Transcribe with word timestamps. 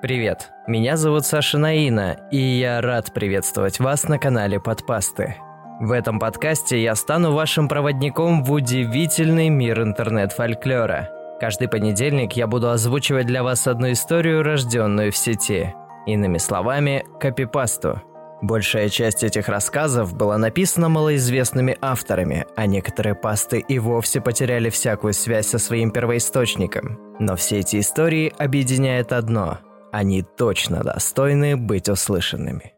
Привет, 0.00 0.52
меня 0.68 0.96
зовут 0.96 1.26
Саша 1.26 1.58
Наина, 1.58 2.18
и 2.30 2.36
я 2.36 2.80
рад 2.80 3.12
приветствовать 3.12 3.80
вас 3.80 4.04
на 4.04 4.16
канале 4.16 4.60
Подпасты. 4.60 5.34
В 5.80 5.90
этом 5.90 6.20
подкасте 6.20 6.80
я 6.80 6.94
стану 6.94 7.32
вашим 7.32 7.66
проводником 7.66 8.44
в 8.44 8.52
удивительный 8.52 9.48
мир 9.48 9.82
интернет-фольклора. 9.82 11.10
Каждый 11.40 11.66
понедельник 11.68 12.34
я 12.34 12.46
буду 12.46 12.70
озвучивать 12.70 13.26
для 13.26 13.42
вас 13.42 13.66
одну 13.66 13.90
историю, 13.90 14.44
рожденную 14.44 15.10
в 15.10 15.16
сети. 15.16 15.74
Иными 16.06 16.38
словами, 16.38 17.04
копипасту. 17.18 18.00
Большая 18.40 18.90
часть 18.90 19.24
этих 19.24 19.48
рассказов 19.48 20.14
была 20.14 20.38
написана 20.38 20.88
малоизвестными 20.88 21.76
авторами, 21.80 22.46
а 22.54 22.66
некоторые 22.66 23.16
пасты 23.16 23.58
и 23.58 23.80
вовсе 23.80 24.20
потеряли 24.20 24.70
всякую 24.70 25.12
связь 25.12 25.48
со 25.48 25.58
своим 25.58 25.90
первоисточником. 25.90 27.00
Но 27.18 27.34
все 27.34 27.58
эти 27.58 27.80
истории 27.80 28.32
объединяет 28.38 29.12
одно– 29.12 29.58
они 29.92 30.22
точно 30.22 30.82
достойны 30.82 31.56
быть 31.56 31.88
услышанными. 31.88 32.74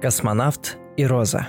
Космонавт 0.00 0.78
и 0.96 1.04
Роза 1.04 1.48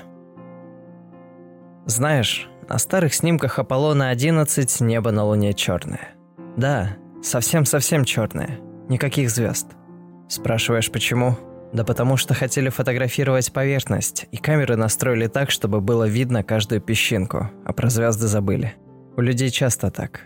Знаешь, 1.85 2.49
на 2.67 2.79
старых 2.79 3.13
снимках 3.13 3.59
Аполлона-11 3.59 4.83
небо 4.83 5.11
на 5.11 5.23
Луне 5.23 5.53
черное. 5.53 6.15
Да, 6.57 6.97
совсем-совсем 7.21 8.05
черное. 8.05 8.59
Никаких 8.89 9.29
звезд. 9.29 9.67
Спрашиваешь, 10.27 10.91
почему? 10.91 11.38
Да 11.72 11.84
потому 11.84 12.17
что 12.17 12.34
хотели 12.34 12.70
фотографировать 12.70 13.52
поверхность, 13.53 14.25
и 14.31 14.38
камеры 14.38 14.75
настроили 14.75 15.28
так, 15.28 15.52
чтобы 15.52 15.81
было 15.81 16.08
видно 16.08 16.44
каждую 16.44 16.81
песчинку, 16.81 17.52
а 17.64 17.73
про 17.73 17.89
звезды 17.89 18.28
забыли. 18.28 18.73
У 19.16 19.22
людей 19.22 19.50
часто 19.50 19.92
так. 19.92 20.22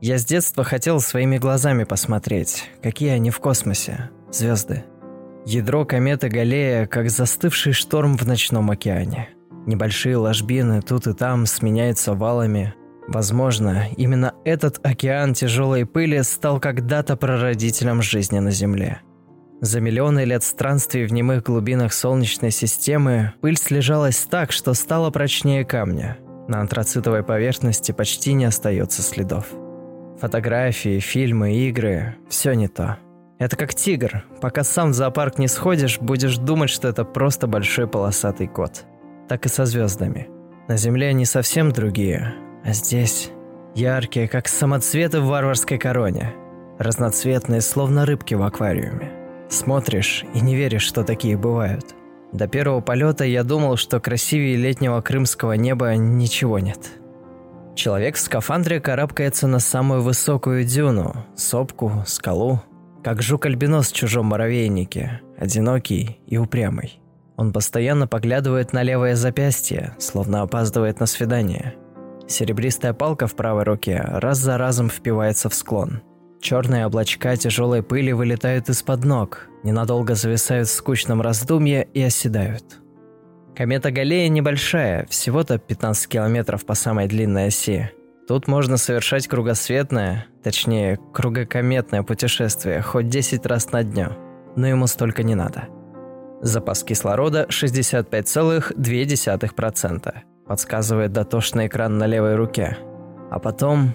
Я 0.00 0.18
с 0.18 0.24
детства 0.26 0.64
хотел 0.64 1.00
своими 1.00 1.38
глазами 1.38 1.84
посмотреть, 1.84 2.70
какие 2.82 3.10
они 3.10 3.30
в 3.30 3.38
космосе, 3.38 4.10
звезды. 4.30 4.84
Ядро 5.46 5.86
кометы 5.86 6.28
Галлея, 6.28 6.86
как 6.86 7.08
застывший 7.08 7.72
шторм 7.72 8.16
в 8.16 8.26
ночном 8.26 8.70
океане. 8.70 9.30
Небольшие 9.66 10.16
ложбины 10.16 10.82
тут 10.82 11.06
и 11.06 11.14
там 11.14 11.46
сменяются 11.46 12.12
валами. 12.12 12.74
Возможно, 13.08 13.86
именно 13.96 14.34
этот 14.44 14.84
океан 14.84 15.32
тяжелой 15.32 15.86
пыли 15.86 16.22
стал 16.22 16.60
когда-то 16.60 17.16
прародителем 17.16 18.02
жизни 18.02 18.38
на 18.38 18.50
Земле– 18.50 19.00
за 19.64 19.80
миллионы 19.80 20.24
лет 20.24 20.44
странствий 20.44 21.06
в 21.06 21.12
немых 21.12 21.44
глубинах 21.44 21.94
Солнечной 21.94 22.50
системы 22.50 23.32
пыль 23.40 23.56
слежалась 23.56 24.18
так, 24.18 24.52
что 24.52 24.74
стала 24.74 25.10
прочнее 25.10 25.64
камня. 25.64 26.18
На 26.48 26.60
антрацитовой 26.60 27.22
поверхности 27.22 27.92
почти 27.92 28.34
не 28.34 28.44
остается 28.44 29.00
следов. 29.00 29.46
Фотографии, 30.20 31.00
фильмы, 31.00 31.54
игры– 31.54 32.16
все 32.28 32.52
не 32.52 32.68
то. 32.68 32.98
Это 33.38 33.56
как 33.56 33.74
тигр. 33.74 34.24
Пока 34.42 34.64
сам 34.64 34.90
в 34.90 34.94
зоопарк 34.94 35.38
не 35.38 35.48
сходишь, 35.48 35.98
будешь 35.98 36.36
думать, 36.36 36.70
что 36.70 36.88
это 36.88 37.04
просто 37.04 37.46
большой 37.46 37.88
полосатый 37.88 38.46
кот. 38.46 38.84
Так 39.28 39.46
и 39.46 39.48
со 39.48 39.64
звездами. 39.64 40.28
На 40.68 40.76
Земле 40.76 41.08
они 41.08 41.24
совсем 41.24 41.72
другие, 41.72 42.34
а 42.64 42.72
здесь 42.72 43.30
яркие, 43.74 44.28
как 44.28 44.46
самоцветы 44.46 45.20
в 45.20 45.26
варварской 45.26 45.78
короне. 45.78 46.34
Разноцветные, 46.78 47.62
словно 47.62 48.04
рыбки 48.04 48.34
в 48.34 48.42
аквариуме. 48.42 49.23
Смотришь 49.48 50.24
и 50.34 50.40
не 50.40 50.54
веришь, 50.54 50.82
что 50.82 51.04
такие 51.04 51.36
бывают. 51.36 51.94
До 52.32 52.48
первого 52.48 52.80
полета 52.80 53.24
я 53.24 53.44
думал, 53.44 53.76
что 53.76 54.00
красивее 54.00 54.56
летнего 54.56 55.00
крымского 55.00 55.52
неба 55.52 55.94
ничего 55.94 56.58
нет. 56.58 56.78
Человек 57.76 58.16
в 58.16 58.20
скафандре 58.20 58.80
карабкается 58.80 59.46
на 59.46 59.60
самую 59.60 60.02
высокую 60.02 60.64
дюну, 60.64 61.26
сопку, 61.36 62.02
скалу, 62.06 62.60
как 63.02 63.22
жук-альбинос 63.22 63.90
в 63.90 63.94
чужом 63.94 64.26
муравейнике, 64.26 65.20
одинокий 65.38 66.20
и 66.26 66.36
упрямый. 66.36 67.00
Он 67.36 67.52
постоянно 67.52 68.06
поглядывает 68.06 68.72
на 68.72 68.82
левое 68.82 69.16
запястье, 69.16 69.94
словно 69.98 70.42
опаздывает 70.42 71.00
на 71.00 71.06
свидание. 71.06 71.74
Серебристая 72.28 72.94
палка 72.94 73.26
в 73.26 73.34
правой 73.34 73.64
руке 73.64 74.00
раз 74.04 74.38
за 74.38 74.56
разом 74.56 74.88
впивается 74.88 75.48
в 75.48 75.54
склон– 75.54 76.02
Черные 76.44 76.86
облачка 76.86 77.34
тяжелой 77.36 77.82
пыли 77.82 78.12
вылетают 78.12 78.68
из-под 78.68 79.04
ног, 79.06 79.48
ненадолго 79.62 80.14
зависают 80.14 80.68
в 80.68 80.72
скучном 80.72 81.22
раздумье 81.22 81.88
и 81.94 82.02
оседают. 82.02 82.82
Комета 83.56 83.90
Галлея 83.90 84.28
небольшая, 84.28 85.06
всего-то 85.06 85.56
15 85.56 86.06
километров 86.06 86.66
по 86.66 86.74
самой 86.74 87.08
длинной 87.08 87.46
оси. 87.46 87.90
Тут 88.28 88.46
можно 88.46 88.76
совершать 88.76 89.26
кругосветное, 89.26 90.26
точнее, 90.42 90.98
кругокометное 91.14 92.02
путешествие 92.02 92.82
хоть 92.82 93.08
10 93.08 93.46
раз 93.46 93.72
на 93.72 93.82
дню, 93.82 94.08
но 94.54 94.66
ему 94.66 94.86
столько 94.86 95.22
не 95.22 95.34
надо. 95.34 95.68
Запас 96.42 96.84
кислорода 96.84 97.46
65,2%, 97.48 100.14
подсказывает 100.46 101.10
дотошный 101.10 101.68
экран 101.68 101.96
на 101.96 102.06
левой 102.06 102.34
руке. 102.34 102.76
А 103.30 103.38
потом 103.38 103.94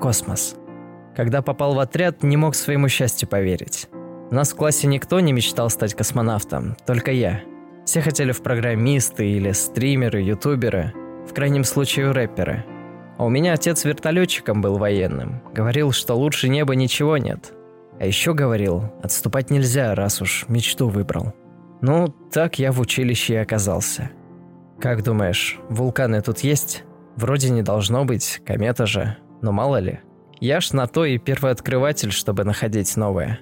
космос– 0.00 0.56
когда 1.16 1.42
попал 1.42 1.74
в 1.74 1.78
отряд, 1.78 2.22
не 2.22 2.36
мог 2.36 2.54
своему 2.54 2.88
счастью 2.88 3.28
поверить. 3.28 3.88
У 4.30 4.34
нас 4.34 4.52
в 4.52 4.56
классе 4.56 4.86
никто 4.86 5.20
не 5.20 5.32
мечтал 5.32 5.68
стать 5.68 5.94
космонавтом, 5.94 6.76
только 6.86 7.12
я. 7.12 7.42
Все 7.84 8.00
хотели 8.00 8.32
в 8.32 8.42
программисты 8.42 9.28
или 9.28 9.52
стримеры, 9.52 10.22
ютуберы, 10.22 10.94
в 11.28 11.34
крайнем 11.34 11.64
случае 11.64 12.12
рэперы. 12.12 12.64
А 13.18 13.24
у 13.24 13.28
меня 13.28 13.52
отец 13.52 13.84
вертолетчиком 13.84 14.62
был 14.62 14.78
военным. 14.78 15.42
Говорил, 15.52 15.92
что 15.92 16.14
лучше 16.14 16.48
неба 16.48 16.74
ничего 16.74 17.18
нет. 17.18 17.52
А 18.00 18.06
еще 18.06 18.32
говорил, 18.32 18.84
отступать 19.02 19.50
нельзя, 19.50 19.94
раз 19.94 20.22
уж 20.22 20.46
мечту 20.48 20.88
выбрал. 20.88 21.34
Ну, 21.82 22.08
так 22.32 22.58
я 22.58 22.72
в 22.72 22.80
училище 22.80 23.34
и 23.34 23.36
оказался. 23.36 24.10
Как 24.80 25.02
думаешь, 25.02 25.58
вулканы 25.68 26.22
тут 26.22 26.38
есть? 26.40 26.84
Вроде 27.16 27.50
не 27.50 27.62
должно 27.62 28.04
быть, 28.04 28.40
комета 28.46 28.86
же, 28.86 29.18
но 29.42 29.52
мало 29.52 29.76
ли– 29.76 30.00
я 30.42 30.60
ж 30.60 30.72
на 30.72 30.88
то 30.88 31.04
и 31.04 31.18
первооткрыватель, 31.18 32.10
чтобы 32.10 32.42
находить 32.42 32.96
новое. 32.96 33.38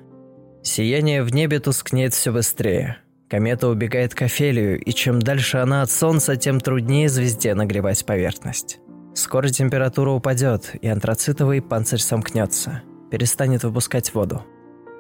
Сияние 0.63 1.23
в 1.23 1.33
небе 1.33 1.59
тускнеет 1.59 2.13
все 2.13 2.31
быстрее. 2.31 2.99
Комета 3.31 3.69
убегает 3.69 4.15
к 4.15 4.21
Офелию, 4.21 4.79
и 4.79 4.93
чем 4.93 5.19
дальше 5.19 5.57
она 5.59 5.81
от 5.81 5.91
Солнца, 5.91 6.37
тем 6.37 6.61
труднее 6.61 7.09
звезде 7.09 7.55
нагревать 7.55 8.05
поверхность. 8.05 8.81
Скоро 9.15 9.49
температура 9.49 10.11
упадет, 10.11 10.75
и 10.79 10.89
антрацитовый 10.89 11.63
панцирь 11.63 12.01
сомкнется, 12.01 12.83
перестанет 13.11 13.65
выпускать 13.65 14.13
воду. 14.13 14.45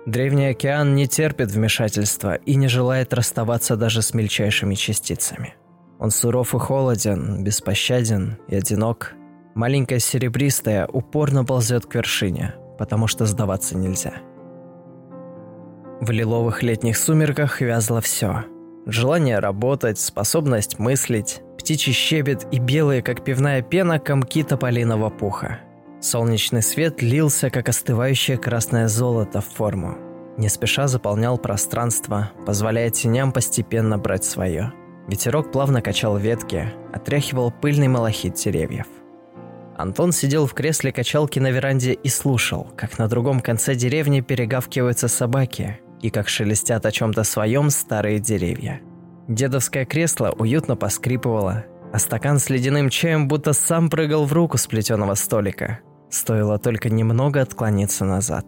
Древний 0.07 0.47
океан 0.47 0.95
не 0.95 1.07
терпит 1.07 1.51
вмешательства 1.51 2.37
и 2.37 2.55
не 2.55 2.69
желает 2.69 3.13
расставаться 3.13 3.77
даже 3.77 4.01
с 4.01 4.15
мельчайшими 4.15 4.75
частицами. 4.75 5.55
Он 5.99 6.11
суров 6.11 6.55
и 6.55 6.59
холоден, 6.59 7.45
беспощаден 7.45 8.39
и 8.49 8.55
одинок– 8.55 9.13
Маленькая 9.55 9.99
серебристая 9.99 10.87
упорно 10.87 11.45
ползет 11.45 11.87
к 11.87 11.95
вершине, 11.95 12.55
потому 12.79 13.07
что 13.07 13.27
сдаваться 13.27 13.77
нельзя. 13.77 14.15
В 16.01 16.11
лиловых 16.11 16.63
летних 16.63 16.97
сумерках 16.97 17.61
вязло 17.61 18.01
все. 18.01 18.45
Желание 18.87 19.39
работать, 19.39 19.99
способность 19.99 20.79
мыслить, 20.79 21.43
птичий 21.59 21.93
щебет 21.93 22.47
и 22.51 22.59
белые, 22.59 23.03
как 23.03 23.23
пивная 23.23 23.61
пена, 23.61 23.99
комки 23.99 24.43
тополиного 24.43 25.11
пуха. 25.11 25.61
Солнечный 26.01 26.63
свет 26.63 27.03
лился, 27.03 27.51
как 27.51 27.69
остывающее 27.69 28.39
красное 28.39 28.89
золото 28.89 29.43
в 29.43 29.47
форму. 29.47 29.99
Не 30.39 30.49
спеша 30.49 30.87
заполнял 30.87 31.37
пространство, 31.37 32.31
позволяя 32.47 32.89
теням 32.89 33.33
постепенно 33.33 33.99
брать 33.99 34.25
свое. 34.25 34.73
Ветерок 35.07 35.53
плавно 35.53 35.83
качал 35.83 36.17
ветки, 36.17 36.73
отряхивал 36.95 37.51
пыльный 37.51 37.89
малахит 37.89 38.35
деревьев. 38.35 38.87
Антон 39.81 40.13
сидел 40.13 40.47
в 40.47 40.53
кресле 40.53 40.93
качалки 40.93 41.39
на 41.39 41.51
веранде 41.51 41.95
и 41.95 42.09
слушал, 42.11 42.69
как 42.77 42.99
на 42.99 43.09
другом 43.09 43.41
конце 43.41 43.75
деревни 43.75 44.21
перегавкиваются 44.21 45.09
собаки 45.09 45.81
и 46.03 46.11
как 46.11 46.29
шелестят 46.29 46.85
о 46.85 46.93
чем-то 46.93 47.25
своем 47.25 47.71
старые 47.71 48.19
деревья. 48.19 48.83
Дедовское 49.27 49.87
кресло 49.87 50.35
уютно 50.39 50.77
поскрипывало, 50.77 51.65
а 51.95 51.99
стакан 51.99 52.39
с 52.39 52.51
ледяным 52.51 52.91
чаем 52.91 53.27
будто 53.27 53.55
сам 53.55 53.89
прыгал 53.89 54.27
в 54.27 54.35
руку 54.35 54.59
с 54.59 54.67
плетеного 54.67 55.15
столика. 55.15 55.81
Стоило 56.11 56.59
только 56.59 56.91
немного 56.91 57.41
отклониться 57.41 58.05
назад. 58.05 58.45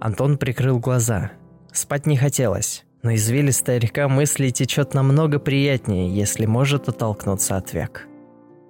Антон 0.00 0.36
прикрыл 0.36 0.78
глаза. 0.80 1.30
Спать 1.72 2.04
не 2.04 2.18
хотелось, 2.18 2.84
но 3.02 3.14
извилистая 3.14 3.78
река 3.78 4.06
мыслей 4.06 4.52
течет 4.52 4.92
намного 4.92 5.38
приятнее, 5.38 6.14
если 6.14 6.44
может 6.44 6.90
оттолкнуться 6.90 7.56
от 7.56 7.72
век. 7.72 8.06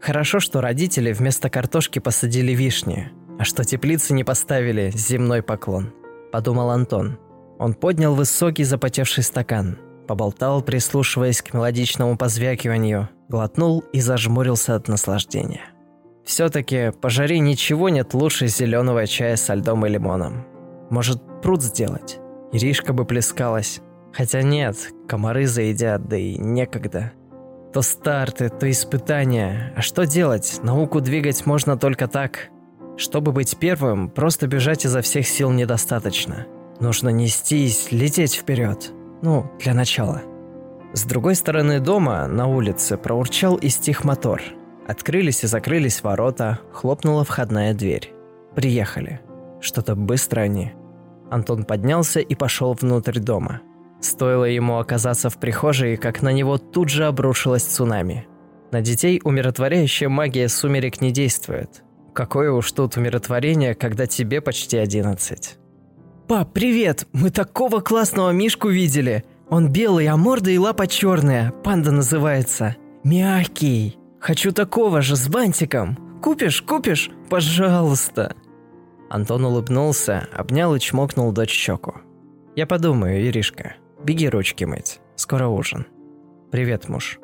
Хорошо, 0.00 0.40
что 0.40 0.60
родители 0.60 1.12
вместо 1.12 1.50
картошки 1.50 1.98
посадили 1.98 2.52
вишни, 2.52 3.10
а 3.38 3.44
что 3.44 3.64
теплицы 3.64 4.14
не 4.14 4.24
поставили 4.24 4.90
земной 4.94 5.42
поклон, 5.42 5.92
подумал 6.32 6.70
Антон. 6.70 7.18
Он 7.58 7.74
поднял 7.74 8.14
высокий 8.14 8.64
запотевший 8.64 9.24
стакан. 9.24 9.78
Поболтал, 10.06 10.62
прислушиваясь 10.62 11.42
к 11.42 11.52
мелодичному 11.52 12.16
позвякиванию, 12.16 13.10
глотнул 13.28 13.80
и 13.92 14.00
зажмурился 14.00 14.74
от 14.74 14.88
наслаждения. 14.88 15.64
Все-таки 16.24 16.92
по 16.92 17.10
жаре 17.10 17.38
ничего 17.40 17.88
нет 17.88 18.14
лучше 18.14 18.46
зеленого 18.46 19.06
чая 19.06 19.36
со 19.36 19.54
льдом 19.54 19.84
и 19.86 19.88
лимоном. 19.88 20.46
Может, 20.90 21.22
пруд 21.42 21.62
сделать? 21.62 22.18
Иришка 22.52 22.92
бы 22.92 23.04
плескалась. 23.04 23.80
Хотя 24.12 24.42
нет, 24.42 24.76
комары 25.06 25.46
заедят, 25.46 26.06
да 26.06 26.16
и 26.16 26.38
некогда. 26.38 27.12
То 27.78 27.82
старты, 27.82 28.48
то 28.48 28.68
испытания. 28.68 29.72
А 29.76 29.82
что 29.82 30.04
делать? 30.04 30.58
Науку 30.64 31.00
двигать 31.00 31.46
можно 31.46 31.78
только 31.78 32.08
так. 32.08 32.48
Чтобы 32.96 33.30
быть 33.30 33.56
первым, 33.56 34.10
просто 34.10 34.48
бежать 34.48 34.84
изо 34.84 35.00
всех 35.00 35.28
сил 35.28 35.52
недостаточно. 35.52 36.48
Нужно 36.80 37.10
нестись, 37.10 37.92
лететь 37.92 38.34
вперед. 38.34 38.90
Ну, 39.22 39.48
для 39.60 39.74
начала. 39.74 40.22
С 40.92 41.04
другой 41.04 41.36
стороны 41.36 41.78
дома, 41.78 42.26
на 42.26 42.48
улице, 42.48 42.96
проурчал 42.96 43.54
и 43.54 43.68
стих 43.68 44.02
мотор. 44.02 44.42
Открылись 44.88 45.44
и 45.44 45.46
закрылись 45.46 46.02
ворота, 46.02 46.58
хлопнула 46.72 47.22
входная 47.22 47.74
дверь. 47.74 48.12
Приехали. 48.56 49.20
Что-то 49.60 49.94
быстро 49.94 50.40
они. 50.40 50.72
Антон 51.30 51.62
поднялся 51.62 52.18
и 52.18 52.34
пошел 52.34 52.72
внутрь 52.72 53.20
дома. 53.20 53.60
Стоило 54.00 54.44
ему 54.44 54.78
оказаться 54.78 55.28
в 55.30 55.38
прихожей, 55.38 55.96
как 55.96 56.22
на 56.22 56.32
него 56.32 56.58
тут 56.58 56.88
же 56.88 57.06
обрушилось 57.06 57.64
цунами. 57.64 58.26
На 58.70 58.80
детей 58.80 59.20
умиротворяющая 59.24 60.08
магия 60.08 60.48
сумерек 60.48 61.00
не 61.00 61.10
действует. 61.10 61.82
Какое 62.14 62.52
уж 62.52 62.70
тут 62.72 62.96
умиротворение, 62.96 63.74
когда 63.74 64.06
тебе 64.06 64.40
почти 64.40 64.76
одиннадцать. 64.76 65.58
«Пап, 66.28 66.52
привет! 66.52 67.06
Мы 67.12 67.30
такого 67.30 67.80
классного 67.80 68.30
Мишку 68.30 68.68
видели! 68.68 69.24
Он 69.48 69.72
белый, 69.72 70.06
а 70.08 70.16
морда 70.18 70.50
и 70.50 70.58
лапа 70.58 70.86
черная, 70.86 71.52
панда 71.64 71.90
называется. 71.90 72.76
Мягкий! 73.02 73.96
Хочу 74.20 74.52
такого 74.52 75.00
же, 75.00 75.16
с 75.16 75.26
бантиком! 75.28 76.20
Купишь, 76.22 76.60
купишь? 76.60 77.10
Пожалуйста!» 77.30 78.36
Антон 79.08 79.46
улыбнулся, 79.46 80.28
обнял 80.36 80.74
и 80.74 80.80
чмокнул 80.80 81.32
дочь 81.32 81.50
щеку. 81.50 81.94
«Я 82.54 82.66
подумаю, 82.66 83.26
Иришка. 83.26 83.76
Беги 84.02 84.28
ручки 84.28 84.64
мыть. 84.64 85.00
Скоро 85.16 85.48
ужин». 85.48 85.86
«Привет, 86.50 86.88
муж». 86.88 87.18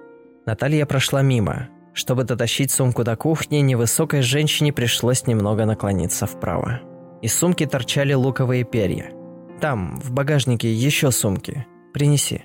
Наталья 0.47 0.87
прошла 0.87 1.23
мимо. 1.23 1.69
Чтобы 1.95 2.25
дотащить 2.25 2.71
сумку 2.71 3.05
до 3.05 3.17
кухни, 3.17 3.59
невысокой 3.59 4.23
женщине 4.23 4.73
пришлось 4.73 5.27
немного 5.27 5.65
наклониться 5.65 6.27
вправо. 6.27 6.81
Из 7.23 7.35
сумки 7.35 7.65
торчали 7.65 8.13
луковые 8.13 8.65
перья. 8.65 9.13
«Там, 9.61 10.01
в 10.01 10.11
багажнике, 10.11 10.73
еще 10.73 11.11
сумки. 11.11 11.67
Принеси». 11.93 12.45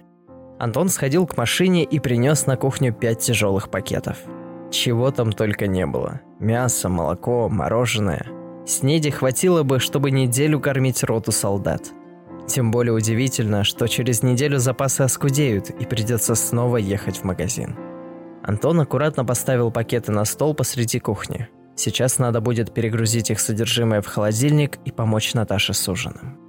Антон 0.59 0.89
сходил 0.89 1.25
к 1.25 1.35
машине 1.37 1.83
и 1.83 1.99
принес 1.99 2.45
на 2.45 2.55
кухню 2.57 2.93
пять 2.93 3.19
тяжелых 3.19 3.69
пакетов. 3.71 4.17
Чего 4.71 5.09
там 5.11 5.31
только 5.31 5.67
не 5.67 5.85
было. 5.85 6.21
Мясо, 6.39 6.89
молоко, 6.89 7.49
мороженое– 7.49 8.27
Снеди 8.69 9.09
хватило 9.09 9.63
бы, 9.63 9.79
чтобы 9.79 10.11
неделю 10.11 10.59
кормить 10.59 11.03
роту 11.03 11.31
солдат. 11.31 11.91
Тем 12.49 12.71
более 12.71 12.93
удивительно, 12.93 13.63
что 13.63 13.87
через 13.87 14.23
неделю 14.23 14.57
запасы 14.57 15.01
оскудеют 15.01 15.69
и 15.69 15.85
придется 15.85 16.33
снова 16.33 16.77
ехать 16.77 17.17
в 17.17 17.23
магазин. 17.23 17.75
Антон 18.43 18.79
аккуратно 18.79 19.23
поставил 19.23 19.69
пакеты 19.69 20.11
на 20.11 20.25
стол 20.25 20.55
посреди 20.55 20.99
кухни. 20.99 21.47
Сейчас 21.75 22.17
надо 22.17 22.41
будет 22.41 22.73
перегрузить 22.73 23.29
их 23.29 23.39
содержимое 23.39 24.01
в 24.01 24.07
холодильник 24.07 24.79
и 24.83 24.91
помочь 24.91 25.35
Наташе 25.35 25.75
с 25.75 25.87
ужином. 25.87 26.39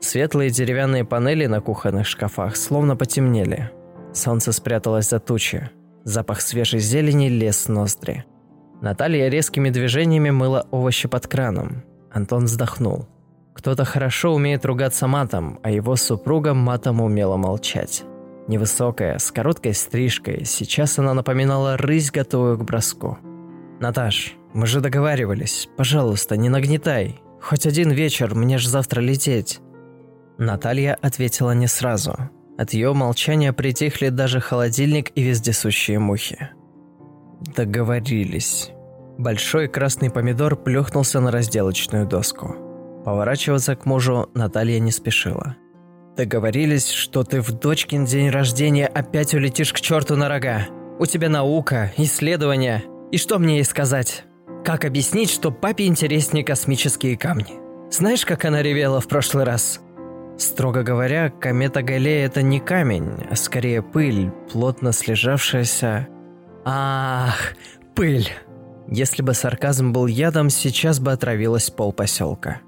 Светлые 0.00 0.50
деревянные 0.50 1.06
панели 1.06 1.46
на 1.46 1.62
кухонных 1.62 2.06
шкафах 2.06 2.54
словно 2.54 2.94
потемнели. 2.94 3.70
Солнце 4.12 4.52
спряталось 4.52 5.08
за 5.08 5.20
тучи. 5.20 5.70
Запах 6.04 6.42
свежей 6.42 6.80
зелени 6.80 7.28
лез 7.28 7.66
ноздри. 7.68 8.26
Наталья 8.82 9.28
резкими 9.30 9.70
движениями 9.70 10.28
мыла 10.28 10.66
овощи 10.70 11.08
под 11.08 11.26
краном. 11.26 11.82
Антон 12.12 12.44
вздохнул. 12.44 13.08
Кто-то 13.56 13.86
хорошо 13.86 14.34
умеет 14.34 14.66
ругаться 14.66 15.06
матом, 15.06 15.58
а 15.62 15.70
его 15.70 15.96
супруга 15.96 16.52
матом 16.52 17.00
умела 17.00 17.38
молчать. 17.38 18.04
Невысокая, 18.48 19.18
с 19.18 19.32
короткой 19.32 19.72
стрижкой, 19.72 20.44
сейчас 20.44 20.98
она 20.98 21.14
напоминала 21.14 21.78
рысь, 21.78 22.10
готовую 22.10 22.58
к 22.58 22.64
броску. 22.64 23.18
«Наташ, 23.80 24.34
мы 24.52 24.66
же 24.66 24.80
договаривались. 24.80 25.70
Пожалуйста, 25.76 26.36
не 26.36 26.50
нагнетай. 26.50 27.20
Хоть 27.40 27.66
один 27.66 27.90
вечер, 27.90 28.34
мне 28.34 28.58
ж 28.58 28.66
завтра 28.66 29.00
лететь». 29.00 29.60
Наталья 30.36 30.96
ответила 31.00 31.52
не 31.52 31.66
сразу. 31.66 32.14
От 32.58 32.74
ее 32.74 32.92
молчания 32.92 33.54
притихли 33.54 34.10
даже 34.10 34.38
холодильник 34.38 35.12
и 35.14 35.22
вездесущие 35.22 35.98
мухи. 35.98 36.50
Договорились. 37.56 38.70
Большой 39.16 39.68
красный 39.68 40.10
помидор 40.10 40.56
плюхнулся 40.56 41.20
на 41.20 41.30
разделочную 41.30 42.06
доску. 42.06 42.65
Поворачиваться 43.06 43.76
к 43.76 43.86
мужу 43.86 44.28
Наталья 44.34 44.80
не 44.80 44.90
спешила. 44.90 45.54
Договорились, 46.16 46.90
что 46.90 47.22
ты 47.22 47.40
в 47.40 47.52
дочкин 47.52 48.04
день 48.04 48.30
рождения 48.30 48.88
опять 48.88 49.32
улетишь 49.32 49.72
к 49.72 49.80
черту 49.80 50.16
на 50.16 50.28
рога. 50.28 50.66
У 50.98 51.06
тебя 51.06 51.28
наука, 51.28 51.92
исследования. 51.98 52.82
И 53.12 53.18
что 53.18 53.38
мне 53.38 53.58
ей 53.58 53.64
сказать? 53.64 54.24
Как 54.64 54.84
объяснить, 54.84 55.30
что 55.30 55.52
папе 55.52 55.86
интереснее 55.86 56.44
космические 56.44 57.16
камни? 57.16 57.60
Знаешь, 57.92 58.26
как 58.26 58.44
она 58.44 58.60
ревела 58.60 59.00
в 59.00 59.06
прошлый 59.06 59.44
раз? 59.44 59.80
Строго 60.36 60.82
говоря, 60.82 61.30
комета 61.30 61.82
Галлея– 61.82 62.26
это 62.26 62.42
не 62.42 62.58
камень, 62.58 63.24
а 63.30 63.36
скорее 63.36 63.82
пыль, 63.82 64.32
плотно 64.50 64.90
слежавшаяся 64.90 66.08
Ах, 66.64 67.54
пыль. 67.94 68.28
Если 68.88 69.22
бы 69.22 69.32
сарказм 69.32 69.92
был 69.92 70.08
ядом, 70.08 70.50
сейчас 70.50 70.98
бы 70.98 71.12
отравилась 71.12 71.70
полпоселка. 71.70 72.62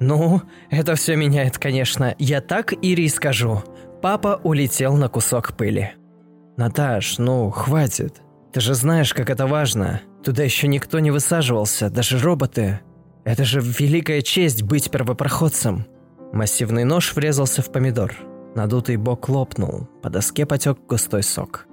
Ну, 0.00 0.42
это 0.70 0.94
все 0.94 1.16
меняет, 1.16 1.58
конечно. 1.58 2.14
Я 2.18 2.40
так 2.40 2.72
Ире 2.72 3.08
скажу. 3.08 3.62
Папа 4.02 4.40
улетел 4.42 4.96
на 4.96 5.08
кусок 5.08 5.56
пыли. 5.56 5.92
Наташ, 6.56 7.18
ну, 7.18 7.50
хватит. 7.50 8.20
Ты 8.52 8.60
же 8.60 8.74
знаешь, 8.74 9.14
как 9.14 9.30
это 9.30 9.46
важно. 9.46 10.02
Туда 10.22 10.42
еще 10.42 10.68
никто 10.68 10.98
не 10.98 11.10
высаживался, 11.10 11.88
даже 11.88 12.18
роботы. 12.18 12.80
Это 13.24 13.44
же 13.44 13.60
великая 13.60 14.22
честь 14.22 14.62
быть 14.62 14.90
первопроходцем. 14.90 15.86
Массивный 16.32 16.84
нож 16.84 17.14
врезался 17.14 17.62
в 17.62 17.70
помидор. 17.70 18.14
Надутый 18.54 18.96
бок 18.96 19.28
лопнул, 19.28 19.88
по 20.02 20.10
доске 20.10 20.44
потек 20.44 20.78
густой 20.86 21.22
сок. 21.22 21.66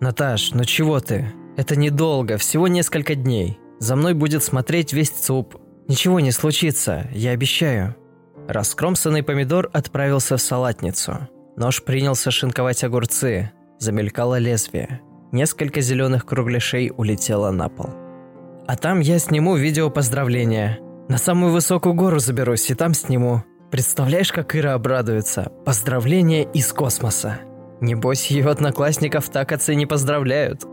«Наташ, 0.00 0.52
ну 0.52 0.64
чего 0.64 1.00
ты? 1.00 1.32
Это 1.56 1.76
недолго, 1.76 2.38
всего 2.38 2.68
несколько 2.68 3.14
дней. 3.14 3.58
За 3.78 3.96
мной 3.96 4.14
будет 4.14 4.42
смотреть 4.42 4.92
весь 4.92 5.10
ЦУП. 5.10 5.56
Ничего 5.88 6.20
не 6.20 6.30
случится, 6.30 7.08
я 7.12 7.30
обещаю». 7.30 7.96
Раскромсанный 8.46 9.22
помидор 9.22 9.68
отправился 9.72 10.36
в 10.36 10.42
салатницу. 10.42 11.28
Нож 11.56 11.82
принялся 11.82 12.30
шинковать 12.30 12.84
огурцы. 12.84 13.50
Замелькало 13.78 14.38
лезвие. 14.38 15.00
Несколько 15.32 15.80
зеленых 15.80 16.24
кругляшей 16.24 16.92
улетело 16.96 17.50
на 17.50 17.68
пол. 17.68 17.90
А 18.66 18.76
там 18.76 19.00
я 19.00 19.18
сниму 19.18 19.56
видео 19.56 19.90
поздравления. 19.90 20.78
На 21.08 21.18
самую 21.18 21.52
высокую 21.52 21.94
гору 21.94 22.18
заберусь 22.18 22.70
и 22.70 22.74
там 22.74 22.94
сниму. 22.94 23.42
Представляешь, 23.70 24.32
как 24.32 24.54
Ира 24.56 24.74
обрадуется? 24.74 25.52
Поздравления 25.64 26.44
из 26.44 26.72
космоса. 26.72 27.40
Небось, 27.80 28.26
ее 28.26 28.48
одноклассников 28.48 29.28
так 29.28 29.52
отцы 29.52 29.74
не 29.74 29.86
поздравляют. 29.86 30.64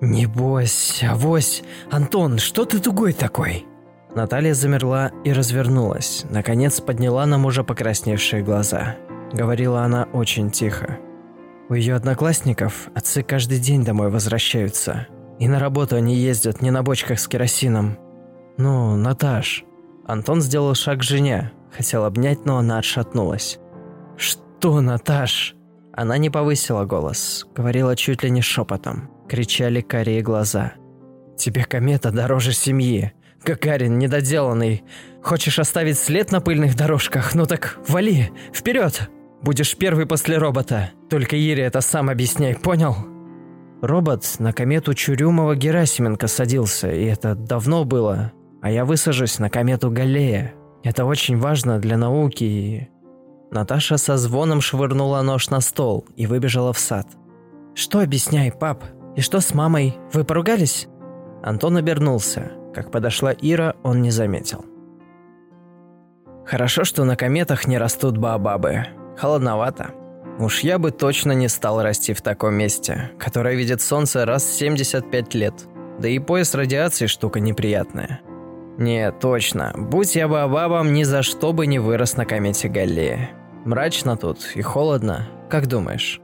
Небось, 0.00 1.02
авось. 1.02 1.62
Антон, 1.90 2.38
что 2.38 2.64
ты 2.64 2.78
тугой 2.78 3.12
такой? 3.12 3.66
Наталья 4.14 4.54
замерла 4.54 5.10
и 5.24 5.32
развернулась. 5.32 6.24
Наконец 6.30 6.80
подняла 6.80 7.26
на 7.26 7.36
мужа 7.36 7.64
покрасневшие 7.64 8.42
глаза. 8.42 8.96
Говорила 9.32 9.82
она 9.82 10.04
очень 10.12 10.50
тихо. 10.50 10.98
У 11.68 11.74
ее 11.74 11.96
одноклассников 11.96 12.88
отцы 12.94 13.22
каждый 13.22 13.58
день 13.58 13.84
домой 13.84 14.10
возвращаются. 14.10 15.08
И 15.40 15.48
на 15.48 15.58
работу 15.58 15.96
они 15.96 16.14
ездят 16.14 16.62
не 16.62 16.70
на 16.70 16.82
бочках 16.84 17.18
с 17.18 17.26
керосином. 17.26 17.98
Ну, 18.56 18.96
Наташ. 18.96 19.64
Антон 20.06 20.40
сделал 20.40 20.74
шаг 20.74 21.00
к 21.00 21.02
жене. 21.02 21.50
Хотел 21.76 22.04
обнять, 22.04 22.44
но 22.44 22.58
она 22.58 22.78
отшатнулась. 22.78 23.58
«Что, 24.16 24.80
Наташ?» 24.80 25.56
Она 25.92 26.18
не 26.18 26.30
повысила 26.30 26.84
голос, 26.84 27.46
говорила 27.54 27.96
чуть 27.96 28.22
ли 28.22 28.30
не 28.30 28.42
шепотом. 28.42 29.10
Кричали 29.28 29.80
карие 29.80 30.22
глаза. 30.22 30.74
«Тебе 31.36 31.64
комета 31.64 32.12
дороже 32.12 32.52
семьи. 32.52 33.12
Гагарин 33.44 33.98
недоделанный. 33.98 34.84
Хочешь 35.22 35.58
оставить 35.58 35.98
след 35.98 36.32
на 36.32 36.40
пыльных 36.40 36.76
дорожках? 36.76 37.34
Ну 37.34 37.46
так 37.46 37.78
вали, 37.88 38.30
вперед! 38.52 39.08
Будешь 39.42 39.76
первый 39.76 40.06
после 40.06 40.38
робота. 40.38 40.90
Только 41.10 41.36
Ире 41.36 41.64
это 41.64 41.82
сам 41.82 42.08
объясняй, 42.08 42.54
понял?» 42.54 42.96
Робот 43.82 44.24
на 44.38 44.54
комету 44.54 44.94
Чурюмова 44.94 45.54
Герасименко 45.54 46.26
садился, 46.26 46.90
и 46.90 47.04
это 47.04 47.34
давно 47.34 47.84
было. 47.84 48.32
А 48.62 48.70
я 48.70 48.86
высажусь 48.86 49.38
на 49.38 49.50
комету 49.50 49.90
Галлея. 49.90 50.54
Это 50.82 51.04
очень 51.04 51.38
важно 51.38 51.78
для 51.78 51.98
науки 51.98 52.44
и... 52.44 52.88
Наташа 53.50 53.98
со 53.98 54.16
звоном 54.16 54.62
швырнула 54.62 55.20
нож 55.20 55.50
на 55.50 55.60
стол 55.60 56.06
и 56.16 56.26
выбежала 56.26 56.72
в 56.72 56.78
сад. 56.78 57.06
«Что 57.74 58.00
объясняй, 58.00 58.50
пап? 58.50 58.82
И 59.16 59.20
что 59.20 59.40
с 59.40 59.52
мамой? 59.52 59.98
Вы 60.14 60.24
поругались?» 60.24 60.88
Антон 61.42 61.76
обернулся. 61.76 62.52
Как 62.74 62.90
подошла 62.90 63.32
Ира, 63.32 63.76
он 63.82 64.02
не 64.02 64.10
заметил. 64.10 64.64
«Хорошо, 66.44 66.84
что 66.84 67.04
на 67.04 67.16
кометах 67.16 67.66
не 67.66 67.78
растут 67.78 68.18
баобабы. 68.18 68.86
Холодновато. 69.16 69.92
Уж 70.38 70.60
я 70.60 70.78
бы 70.78 70.90
точно 70.90 71.32
не 71.32 71.48
стал 71.48 71.80
расти 71.80 72.12
в 72.12 72.20
таком 72.20 72.54
месте, 72.54 73.12
которое 73.18 73.54
видит 73.54 73.80
солнце 73.80 74.26
раз 74.26 74.44
в 74.44 74.52
75 74.54 75.34
лет. 75.34 75.54
Да 76.00 76.08
и 76.08 76.18
пояс 76.18 76.54
радиации 76.54 77.06
штука 77.06 77.38
неприятная. 77.38 78.20
Нет, 78.76 79.20
точно. 79.20 79.72
Будь 79.76 80.16
я 80.16 80.26
баобабом, 80.26 80.92
ни 80.92 81.04
за 81.04 81.22
что 81.22 81.52
бы 81.52 81.68
не 81.68 81.78
вырос 81.78 82.16
на 82.16 82.26
комете 82.26 82.68
Галлея. 82.68 83.30
Мрачно 83.64 84.16
тут 84.16 84.38
и 84.56 84.62
холодно. 84.62 85.28
Как 85.48 85.68
думаешь? 85.68 86.20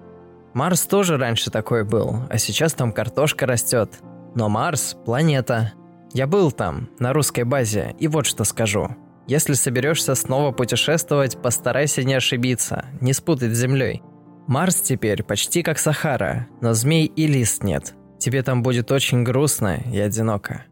Марс 0.53 0.83
тоже 0.83 1.17
раньше 1.17 1.51
такой 1.53 1.85
был, 1.85 2.17
а 2.29 2.39
сейчас 2.39 2.75
там 2.75 2.93
картошка 2.93 3.47
растет. 3.47 4.01
Но 4.35 4.49
Марс– 4.49 4.97
планета. 5.05 5.73
Я 6.13 6.27
был 6.27 6.51
там, 6.51 6.89
на 6.99 7.13
русской 7.13 7.45
базе, 7.45 7.95
и 7.99 8.09
вот 8.09 8.27
что 8.27 8.45
скажу. 8.45 8.89
Если 9.27 9.53
соберешься 9.53 10.15
снова 10.15 10.51
путешествовать, 10.51 11.41
постарайся 11.41 12.03
не 12.03 12.15
ошибиться, 12.15 12.87
не 13.01 13.13
спутать 13.13 13.53
с 13.53 13.59
Землей. 13.59 14.03
Марс 14.49 14.81
теперь 14.81 15.23
почти 15.23 15.63
как 15.63 15.79
Сахара, 15.79 16.49
но 16.61 16.75
змей 16.75 17.07
и 17.07 17.29
лист 17.29 17.63
нет. 17.63 17.95
Тебе 18.19 18.43
там 18.43 18.63
будет 18.63 18.91
очень 18.91 19.23
грустно 19.23 19.81
и 19.93 19.99
одиноко. 20.01 20.65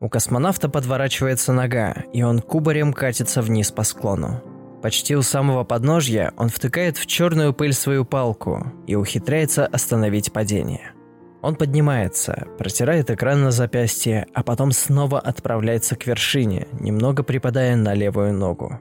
У 0.00 0.08
космонавта 0.08 0.70
подворачивается 0.70 1.52
нога, 1.52 2.04
и 2.14 2.22
он 2.22 2.40
кубарем 2.40 2.94
катится 2.94 3.42
вниз 3.42 3.70
по 3.70 3.82
склону. 3.82 4.42
Почти 4.82 5.14
у 5.14 5.20
самого 5.20 5.62
подножья 5.62 6.32
он 6.38 6.48
втыкает 6.48 6.96
в 6.96 7.04
черную 7.04 7.52
пыль 7.52 7.74
свою 7.74 8.06
палку 8.06 8.72
и 8.86 8.94
ухитряется 8.94 9.66
остановить 9.66 10.32
падение. 10.32 10.94
Он 11.42 11.54
поднимается, 11.54 12.46
протирает 12.58 13.10
экран 13.10 13.42
на 13.42 13.50
запястье, 13.50 14.26
а 14.34 14.42
потом 14.42 14.72
снова 14.72 15.18
отправляется 15.18 15.96
к 15.96 16.06
вершине, 16.06 16.68
немного 16.78 17.22
припадая 17.22 17.76
на 17.76 17.94
левую 17.94 18.34
ногу. 18.34 18.78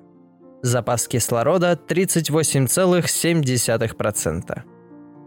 Запас 0.61 1.07
кислорода 1.07 1.79
38,7%. 1.87 4.61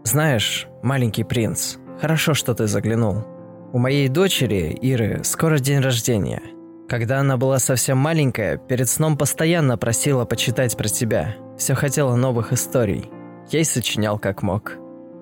Знаешь, 0.03 0.67
маленький 0.83 1.23
принц, 1.23 1.77
хорошо, 1.99 2.35
что 2.35 2.53
ты 2.53 2.67
заглянул. 2.67 3.25
У 3.71 3.79
моей 3.79 4.09
дочери, 4.09 4.77
Иры, 4.81 5.21
скоро 5.23 5.57
день 5.57 5.79
рождения. 5.79 6.43
Когда 6.87 7.17
она 7.19 7.37
была 7.37 7.57
совсем 7.57 7.97
маленькая, 7.97 8.57
перед 8.57 8.87
сном 8.87 9.17
постоянно 9.17 9.79
просила 9.79 10.25
почитать 10.25 10.77
про 10.77 10.87
тебя. 10.87 11.35
Все 11.57 11.73
хотела 11.73 12.15
новых 12.15 12.53
историй. 12.53 13.09
И 13.49 13.63
сочинял 13.63 14.19
как 14.19 14.43
мог. 14.43 14.73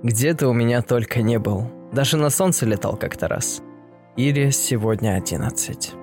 Где 0.03 0.33
ты 0.33 0.47
у 0.47 0.53
меня 0.53 0.81
только 0.81 1.21
не 1.21 1.39
был. 1.39 1.71
Даже 1.91 2.17
на 2.17 2.29
солнце 2.29 2.65
летал 2.65 2.95
как-то 2.95 3.27
раз. 3.27 3.61
Ире 4.15 4.51
сегодня 4.51 5.15
11. 5.15 5.93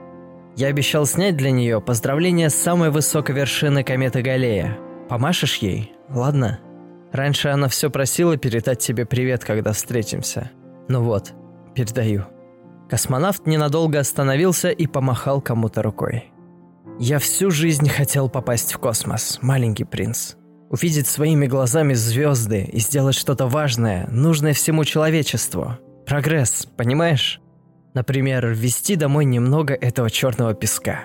Я 0.56 0.66
обещал 0.68 1.06
снять 1.06 1.36
для 1.36 1.50
нее 1.50 1.80
поздравление 1.80 2.50
с 2.50 2.54
самой 2.54 2.90
высокой 2.90 3.34
вершины 3.34 3.84
кометы 3.84 4.22
Галея. 4.22 4.78
Помашешь 5.08 5.56
ей? 5.56 5.92
Ладно? 6.10 6.60
Раньше 7.12 7.48
она 7.48 7.68
все 7.68 7.90
просила 7.90 8.36
передать 8.36 8.80
тебе 8.80 9.06
привет, 9.06 9.44
когда 9.44 9.72
встретимся. 9.72 10.50
Ну 10.88 11.02
вот, 11.02 11.32
передаю. 11.74 12.24
Космонавт 12.90 13.46
ненадолго 13.46 13.98
остановился 13.98 14.70
и 14.70 14.86
помахал 14.86 15.40
кому-то 15.40 15.82
рукой. 15.82 16.32
«Я 16.98 17.18
всю 17.18 17.50
жизнь 17.50 17.88
хотел 17.88 18.28
попасть 18.28 18.72
в 18.72 18.78
космос, 18.78 19.38
маленький 19.42 19.84
принц 19.84 20.34
увидеть 20.70 21.06
своими 21.06 21.46
глазами 21.46 21.94
звезды 21.94 22.62
и 22.62 22.78
сделать 22.78 23.14
что-то 23.14 23.46
важное, 23.46 24.06
нужное 24.10 24.52
всему 24.52 24.84
человечеству. 24.84 25.78
Прогресс, 26.06 26.66
понимаешь? 26.76 27.40
Например, 27.94 28.46
ввести 28.48 28.96
домой 28.96 29.24
немного 29.24 29.74
этого 29.74 30.10
черного 30.10 30.54
песка. 30.54 31.04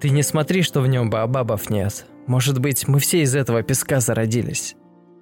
Ты 0.00 0.10
не 0.10 0.22
смотри, 0.22 0.62
что 0.62 0.80
в 0.80 0.86
нем 0.86 1.10
баобабов 1.10 1.70
нет. 1.70 2.06
Может 2.26 2.58
быть, 2.58 2.86
мы 2.88 2.98
все 2.98 3.22
из 3.22 3.34
этого 3.34 3.62
песка 3.62 4.00
зародились. 4.00 4.74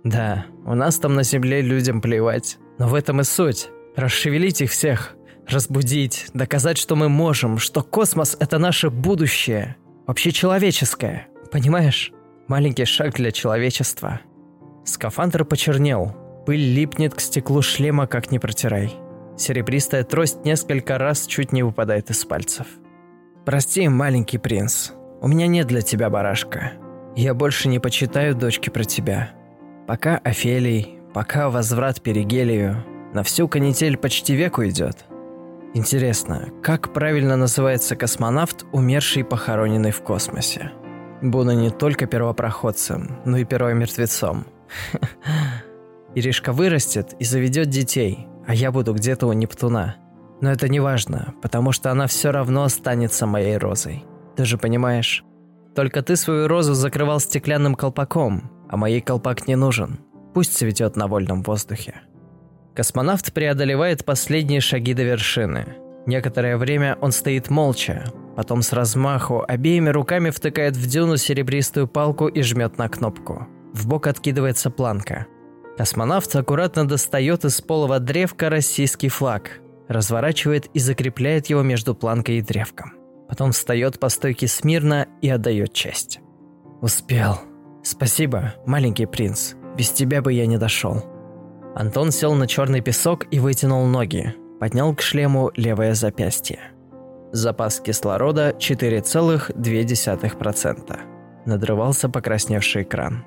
Да, 0.05 0.47
у 0.65 0.75
нас 0.75 0.99
там 0.99 1.15
на 1.15 1.23
земле 1.23 1.61
людям 1.61 2.01
плевать. 2.01 2.59
Но 2.79 2.89
в 2.89 2.95
этом 2.95 3.21
и 3.21 3.25
суть. 3.25 3.69
Расшевелить 3.95 4.63
их 4.63 4.71
всех, 4.71 5.15
разбудить, 5.47 6.27
доказать, 6.35 6.79
что 6.79 6.97
мы 6.97 7.09
можем, 7.09 7.59
что 7.59 7.83
космос– 7.83 8.37
это 8.41 8.59
наше 8.59 8.91
будущее, 8.91 9.77
вообще 10.07 10.33
человеческое. 10.33 11.29
Понимаешь? 11.51 12.13
Маленький 12.53 12.85
шаг 12.85 13.15
для 13.15 13.33
человечества. 13.33 14.21
Скафандр 14.85 15.47
почернел. 15.47 16.15
Пыль 16.45 16.75
липнет 16.75 17.15
к 17.15 17.21
стеклу 17.21 17.63
шлема, 17.63 18.07
как 18.07 18.31
не 18.31 18.39
протирай. 18.39 18.95
Серебристая 19.39 20.05
трость 20.05 20.45
несколько 20.45 20.99
раз 20.99 21.25
чуть 21.25 21.53
не 21.53 21.63
выпадает 21.63 22.11
из 22.11 22.23
пальцев. 22.27 22.67
«Прости, 23.47 23.89
маленький 23.89 24.37
принц, 24.37 24.91
у 25.23 25.29
меня 25.29 25.47
нет 25.47 25.67
для 25.67 25.81
тебя 25.81 26.11
барашка. 26.11 26.73
Я 27.17 27.33
больше 27.33 27.69
не 27.69 27.79
почитаю 27.79 28.35
дочки 28.35 28.69
про 28.69 28.85
тебя. 28.85 29.31
Пока 29.87 30.19
Офелий, 30.19 30.99
пока 31.15 31.49
возврат 31.49 32.03
Перигелию, 32.03 32.85
на 33.15 33.23
всю 33.23 33.49
канитель 33.49 33.97
почти 33.97 34.35
век 34.35 34.59
уйдет. 34.59 35.07
Интересно, 35.73 36.51
как 36.63 36.93
правильно 36.93 37.37
называется 37.37 37.97
космонавт, 37.97 38.67
умерший 38.73 39.23
и 39.23 39.25
похороненный 39.25 39.91
в 39.91 40.03
космосе?» 40.03 40.71
Буду 41.23 41.53
не 41.53 41.71
только 41.71 42.07
первопроходцем, 42.07 43.21
но 43.25 43.37
и 43.37 43.45
первомертвецом. 43.45 44.45
Иришка 46.17 46.53
вырастет 46.53 47.15
и 47.21 47.25
заведет 47.25 47.69
детей, 47.69 48.27
а 48.47 48.55
я 48.55 48.73
буду 48.73 48.93
где-то 48.93 49.29
у 49.29 49.33
Нептуна. 49.33 49.97
Но 50.41 50.51
это 50.51 50.69
не 50.69 50.81
важно, 50.81 51.35
потому 51.41 51.71
что 51.71 51.93
она 51.93 52.09
все 52.09 52.33
равно 52.33 52.65
останется 52.65 53.27
моей 53.27 53.57
розой. 53.57 54.05
Ты 54.35 54.45
же 54.45 54.59
понимаешь? 54.59 55.25
Только 55.77 56.03
ты 56.03 56.17
свою 56.17 56.49
розу 56.49 56.75
закрывал 56.75 57.21
стеклянным 57.21 57.77
колпаком, 57.77 58.51
а 58.69 58.77
моей 58.77 59.01
колпак 59.01 59.47
не 59.47 59.55
нужен. 59.55 60.01
Пусть 60.35 60.57
цветет 60.57 60.97
на 60.97 61.07
вольном 61.07 61.45
воздухе. 61.45 62.01
Космонавт 62.75 63.33
преодолевает 63.33 64.05
последние 64.05 64.61
шаги 64.61 64.93
до 64.93 65.05
вершины. 65.05 65.77
Некоторое 66.07 66.57
время 66.57 66.99
он 67.01 67.13
стоит 67.13 67.49
молча, 67.49 68.05
Потом 68.37 68.63
с 68.63 68.73
размаху 68.73 69.45
обеими 69.47 69.91
руками 69.91 70.31
втыкает 70.31 70.77
в 70.77 70.87
дюну 70.87 71.17
серебристую 71.17 71.87
палку 71.87 72.29
и 72.29 72.43
жмет 72.43 72.79
на 72.79 72.89
кнопку. 72.89 73.47
В 73.75 73.87
бок 73.87 74.07
откидывается 74.07 74.71
планка. 74.71 75.27
Космонавт 75.77 76.35
аккуратно 76.37 76.87
достает 76.87 77.45
из 77.45 77.61
полого 77.61 77.99
древка 77.99 78.51
российский 78.51 79.09
флаг, 79.09 79.61
разворачивает 79.89 80.67
и 80.75 80.79
закрепляет 80.79 81.47
его 81.47 81.63
между 81.63 81.95
планкой 81.95 82.39
и 82.39 82.43
древком. 82.43 82.93
Потом 83.29 83.53
встает 83.53 83.99
по 83.99 84.09
стойке 84.09 84.47
смирно 84.47 85.07
и 85.23 85.29
отдает 85.29 85.73
честь. 85.73 86.21
«Успел. 86.83 87.41
Спасибо, 87.83 88.55
маленький 88.67 89.07
принц. 89.07 89.55
Без 89.77 89.91
тебя 89.91 90.21
бы 90.21 90.33
я 90.33 90.47
не 90.47 90.59
дошел». 90.59 91.05
Антон 91.75 92.11
сел 92.11 92.35
на 92.35 92.47
черный 92.47 92.83
песок 92.83 93.27
и 93.31 93.39
вытянул 93.39 93.87
ноги, 93.87 94.35
поднял 94.61 94.95
к 94.95 95.01
шлему 95.01 95.51
левое 95.57 95.95
запястье. 95.95 96.72
Запас 97.33 97.81
кислорода 97.81 98.55
4,2%. 98.59 100.99
Надрывался 101.47 102.09
покрасневший 102.11 102.83
экран. 102.83 103.25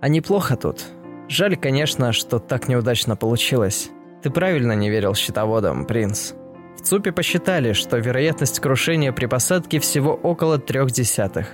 А 0.00 0.08
неплохо 0.08 0.56
тут. 0.56 0.84
Жаль, 1.28 1.56
конечно, 1.56 2.12
что 2.12 2.40
так 2.40 2.66
неудачно 2.68 3.14
получилось. 3.14 3.90
Ты 4.22 4.30
правильно 4.30 4.72
не 4.72 4.90
верил 4.90 5.14
счетоводам, 5.14 5.86
принц. 5.86 6.32
В 6.76 6.82
ЦУПе 6.82 7.12
посчитали, 7.12 7.72
что 7.72 7.98
вероятность 7.98 8.58
крушения 8.58 9.12
при 9.12 9.26
посадке 9.26 9.78
всего 9.78 10.14
около 10.14 10.58
трех 10.58 10.90
десятых. 10.90 11.46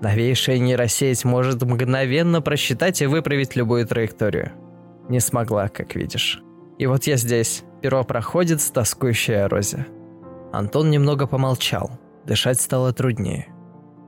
Новейшая 0.00 0.58
нейросеть 0.58 1.24
может 1.24 1.60
мгновенно 1.62 2.40
просчитать 2.40 3.02
и 3.02 3.06
выправить 3.06 3.56
любую 3.56 3.84
траекторию. 3.86 4.52
Не 5.08 5.18
смогла, 5.18 5.66
как 5.68 5.96
видишь. 5.96 6.40
И 6.78 6.86
вот 6.86 7.02
я 7.04 7.16
здесь, 7.16 7.64
первопроходец, 7.82 8.70
тоскующая 8.70 9.48
Розе. 9.48 9.86
Антон 10.52 10.90
немного 10.90 11.26
помолчал. 11.26 11.90
Дышать 12.26 12.60
стало 12.60 12.92
труднее. 12.92 13.48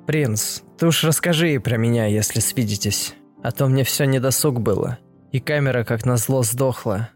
«Принц, 0.07 0.63
ты 0.79 0.87
уж 0.87 1.05
расскажи 1.05 1.49
ей 1.49 1.61
про 1.61 1.77
меня, 1.77 2.07
если 2.07 2.41
свидитесь. 2.41 3.15
А 3.43 3.53
то 3.53 3.67
мне 3.67 3.85
все 3.85 4.05
недосуг 4.05 4.61
было. 4.61 4.99
И 5.31 5.41
камера, 5.41 5.85
как 5.85 6.05
назло, 6.05 6.43
сдохла». 6.43 7.11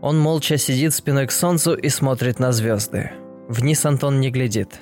Он 0.00 0.18
молча 0.18 0.58
сидит 0.58 0.92
спиной 0.92 1.26
к 1.26 1.32
солнцу 1.32 1.74
и 1.74 1.88
смотрит 1.88 2.38
на 2.38 2.52
звезды. 2.52 3.12
Вниз 3.48 3.84
Антон 3.86 4.20
не 4.20 4.30
глядит. 4.30 4.80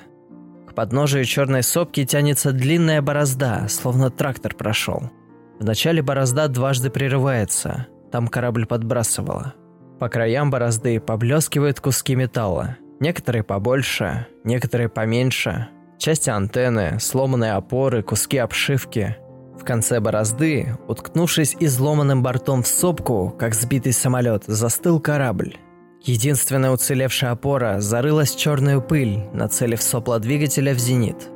К 0.67 0.73
подножию 0.73 1.23
черной 1.25 1.63
сопки 1.63 2.05
тянется 2.05 2.51
длинная 2.51 3.01
борозда, 3.01 3.67
словно 3.69 4.09
трактор 4.09 4.55
прошел. 4.55 5.11
Вначале 5.59 6.01
борозда 6.01 6.47
дважды 6.47 6.89
прерывается, 6.89 7.87
там 8.11 8.27
корабль 8.27 8.65
подбрасывало. 8.65 9.53
По 9.99 10.09
краям 10.09 10.49
борозды 10.49 10.99
поблескивают 10.99 11.79
куски 11.79 12.15
металла. 12.15 12.77
Некоторые 13.03 13.43
побольше, 13.43 14.27
некоторые 14.45 14.87
поменьше. 14.87 15.67
Части 15.97 16.29
антенны, 16.29 17.01
сломанные 17.01 17.51
опоры, 17.51 18.01
куски 18.01 18.37
обшивки. 18.37 19.17
В 19.59 19.65
конце 19.65 19.99
борозды, 19.99 20.77
уткнувшись 20.87 21.57
изломанным 21.59 22.23
бортом 22.23 22.63
в 22.63 22.67
сопку, 22.67 23.35
как 23.37 23.55
сбитый 23.55 23.91
самолет, 23.91 24.45
застыл 24.47 25.01
корабль. 25.01 25.57
Единственная 26.01 26.71
уцелевшая 26.71 27.31
опора 27.31 27.81
зарылась 27.81 28.33
в 28.33 28.39
черную 28.39 28.81
пыль, 28.81 29.25
нацелив 29.33 29.83
сопла 29.83 30.19
двигателя 30.19 30.73
в 30.73 30.77
зенит. 30.79 31.29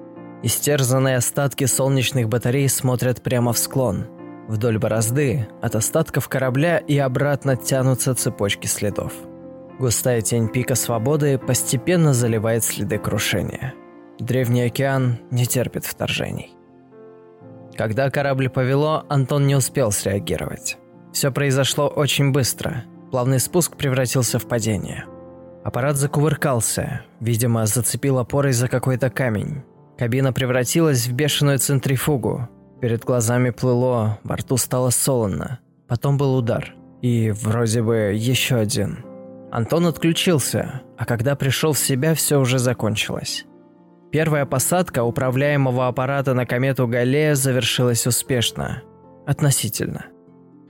Истерзанные 0.43 1.17
остатки 1.17 1.65
солнечных 1.65 2.29
батарей 2.29 2.69
смотрят 2.69 3.21
прямо 3.21 3.51
в 3.51 3.57
склон. 3.57 4.05
Вдоль 4.47 4.77
борозды 4.77 5.49
от 5.61 5.75
остатков 5.75 6.29
корабля 6.29 6.77
и 6.77 6.97
обратно 6.97 7.57
тянутся 7.57 8.15
цепочки 8.15 8.67
следов. 8.67 9.11
Густая 9.79 10.21
тень 10.21 10.49
пика 10.49 10.75
свободы 10.75 11.37
постепенно 11.37 12.13
заливает 12.13 12.63
следы 12.63 12.97
крушения. 12.97 13.73
Древний 14.19 14.63
океан 14.63 15.19
не 15.29 15.45
терпит 15.45 15.85
вторжений. 15.85 16.55
Когда 17.75 18.09
корабль 18.09 18.49
повело, 18.49 19.05
Антон 19.07 19.45
не 19.45 19.55
успел 19.55 19.91
среагировать. 19.91 20.77
Все 21.13 21.31
произошло 21.31 21.87
очень 21.87 22.31
быстро. 22.31 22.85
Плавный 23.11 23.39
спуск 23.39 23.75
превратился 23.77 24.39
в 24.39 24.47
падение. 24.47 25.05
Аппарат 25.63 25.95
закувыркался, 25.95 27.01
видимо, 27.19 27.65
зацепил 27.67 28.17
опорой 28.17 28.53
за 28.53 28.67
какой-то 28.67 29.09
камень. 29.09 29.63
Кабина 29.97 30.33
превратилась 30.33 31.07
в 31.07 31.13
бешеную 31.13 31.59
центрифугу. 31.59 32.49
Перед 32.81 33.03
глазами 33.03 33.51
плыло, 33.51 34.19
во 34.23 34.37
рту 34.37 34.57
стало 34.57 34.89
солоно. 34.89 35.59
Потом 35.87 36.17
был 36.17 36.35
удар. 36.35 36.73
И 37.01 37.31
вроде 37.31 37.83
бы 37.83 38.13
еще 38.15 38.55
один. 38.55 39.06
Антон 39.57 39.87
отключился, 39.87 40.83
а 40.99 41.05
когда 41.05 41.35
пришел 41.35 41.73
в 41.73 41.79
себя, 41.79 42.13
все 42.13 42.39
уже 42.39 42.59
закончилось. 42.59 43.45
Первая 44.11 44.45
посадка 44.45 45.03
управляемого 45.03 45.87
аппарата 45.87 46.35
на 46.35 46.45
комету 46.45 46.85
Галлея 46.87 47.33
завершилась 47.33 48.05
успешно. 48.05 48.83
Относительно. 49.25 50.05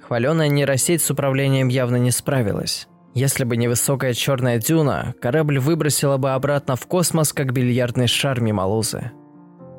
Хваленая 0.02 0.48
нейросеть 0.48 1.02
с 1.02 1.12
управлением 1.12 1.68
явно 1.68 1.98
не 1.98 2.12
справилась. 2.12 2.88
Если 3.14 3.44
бы 3.44 3.58
не 3.58 3.68
высокая 3.68 4.14
черная 4.14 4.58
дюна, 4.58 5.14
корабль 5.22 5.60
выбросила 5.60 6.16
бы 6.16 6.32
обратно 6.32 6.78
в 6.78 6.88
космос, 6.88 7.34
как 7.34 7.52
бильярдный 7.52 8.08
шар 8.08 8.40
мимо 8.40 8.62
лузы. 8.62 9.12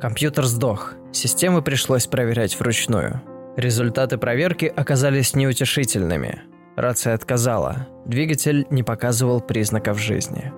Компьютер 0.03 0.45
сдох, 0.45 0.97
системы 1.13 1.63
пришлось 1.63 2.07
проверять 2.07 2.61
вручную. 2.61 3.23
Результаты 3.57 4.19
проверки 4.19 4.67
оказались 4.67 5.35
неутешительными. 5.35 6.43
Рация 6.79 7.15
отказала, 7.15 7.89
двигатель 8.07 8.65
не 8.71 8.85
показывал 8.85 9.41
признаков 9.41 9.99
жизни. 9.99 10.53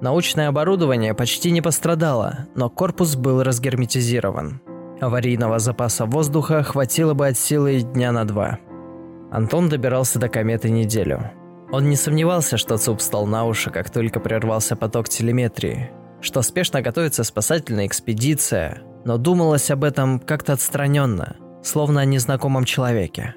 Научное 0.00 0.48
оборудование 0.48 1.12
почти 1.12 1.50
не 1.50 1.60
пострадало, 1.60 2.46
но 2.54 2.70
корпус 2.70 3.16
был 3.16 3.42
разгерметизирован. 3.42 4.62
Аварийного 4.98 5.58
запаса 5.58 6.06
воздуха 6.06 6.62
хватило 6.62 7.12
бы 7.12 7.26
от 7.26 7.36
силы 7.36 7.82
дня 7.82 8.12
на 8.12 8.24
два. 8.24 8.58
Антон 9.30 9.68
добирался 9.68 10.18
до 10.18 10.30
кометы 10.30 10.70
неделю. 10.70 11.32
Он 11.70 11.90
не 11.90 11.96
сомневался, 11.96 12.56
что 12.56 12.78
ЦУП 12.78 13.02
стал 13.02 13.26
на 13.26 13.44
уши, 13.44 13.70
как 13.70 13.90
только 13.90 14.20
прервался 14.20 14.74
поток 14.74 15.10
телеметрии, 15.10 15.90
что 16.22 16.40
спешно 16.40 16.80
готовится 16.80 17.24
спасательная 17.24 17.86
экспедиция, 17.86 18.80
но 19.04 19.18
думалось 19.18 19.70
об 19.70 19.84
этом 19.84 20.18
как-то 20.18 20.54
отстраненно, 20.54 21.36
словно 21.62 22.00
о 22.00 22.06
незнакомом 22.06 22.64
человеке. 22.64 23.34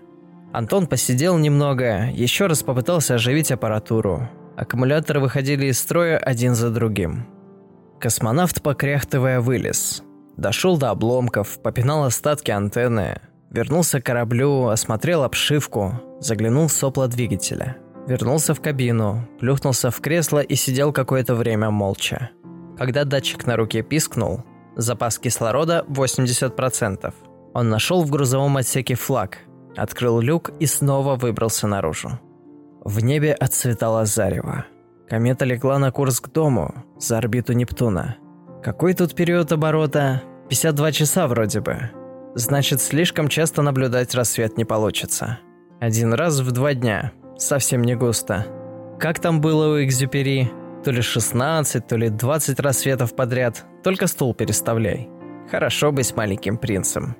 Антон 0.53 0.87
посидел 0.87 1.37
немного, 1.37 2.09
еще 2.11 2.47
раз 2.47 2.63
попытался 2.63 3.15
оживить 3.15 3.51
аппаратуру, 3.51 4.29
Аккумуляторы 4.61 5.19
выходили 5.19 5.67
из 5.67 5.79
строя 5.79 6.17
один 6.17 6.53
за 6.53 6.69
другим. 6.69 7.25
Космонавт, 7.99 8.61
покряхтывая, 8.61 9.39
вылез. 9.39 10.03
Дошел 10.37 10.77
до 10.77 10.89
обломков, 10.91 11.59
попинал 11.61 12.03
остатки 12.03 12.51
антенны, 12.51 13.21
вернулся 13.49 13.99
к 13.99 14.05
кораблю, 14.05 14.67
осмотрел 14.67 15.23
обшивку, 15.23 15.99
заглянул 16.19 16.67
в 16.67 16.73
сопло 16.73 17.07
двигателя. 17.07 17.77
Вернулся 18.07 18.53
в 18.53 18.61
кабину, 18.61 19.27
плюхнулся 19.39 19.89
в 19.89 19.99
кресло 20.01 20.39
и 20.39 20.55
сидел 20.55 20.91
какое-то 20.91 21.35
время 21.35 21.69
молча. 21.69 22.31
Когда 22.77 23.03
датчик 23.03 23.45
на 23.45 23.55
руке 23.55 23.83
пискнул, 23.83 24.43
запас 24.75 25.17
кислорода 25.19 25.85
80%. 25.87 27.13
Он 27.53 27.69
нашел 27.69 28.03
в 28.03 28.09
грузовом 28.09 28.57
отсеке 28.57 28.95
флаг, 28.95 29.39
открыл 29.75 30.19
люк 30.19 30.51
и 30.59 30.65
снова 30.65 31.15
выбрался 31.15 31.67
наружу. 31.67 32.19
В 32.83 32.99
небе 33.03 33.33
отцветало 33.33 34.05
зарево. 34.05 34.65
Комета 35.07 35.45
легла 35.45 35.77
на 35.77 35.91
курс 35.91 36.19
к 36.19 36.31
дому, 36.31 36.73
за 36.97 37.17
орбиту 37.17 37.53
Нептуна. 37.53 38.17
Какой 38.63 38.93
тут 38.93 39.13
период 39.13 39.51
оборота? 39.51 40.23
52 40.49 40.91
часа 40.91 41.27
вроде 41.27 41.59
бы. 41.61 41.91
Значит, 42.35 42.81
слишком 42.81 43.27
часто 43.27 43.61
наблюдать 43.61 44.15
рассвет 44.15 44.57
не 44.57 44.65
получится. 44.65 45.39
Один 45.79 46.13
раз 46.13 46.39
в 46.39 46.51
два 46.51 46.73
дня. 46.73 47.11
Совсем 47.37 47.83
не 47.83 47.95
густо. 47.95 48.45
Как 48.99 49.19
там 49.19 49.41
было 49.41 49.73
у 49.73 49.83
Экзюпери? 49.83 50.51
То 50.83 50.91
ли 50.91 51.01
16, 51.01 51.87
то 51.87 51.97
ли 51.97 52.09
20 52.09 52.59
рассветов 52.59 53.15
подряд. 53.15 53.65
Только 53.83 54.07
стул 54.07 54.33
переставляй. 54.33 55.09
Хорошо 55.49 55.91
быть 55.91 56.15
маленьким 56.15 56.57
принцем. 56.57 57.15